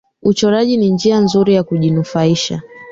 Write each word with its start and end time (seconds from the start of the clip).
Uchoraji 0.21 0.77
ni 0.77 0.89
njia 0.89 1.19
nzuri 1.19 1.53
ya 1.55 1.63
kujinufaisha 1.63 2.61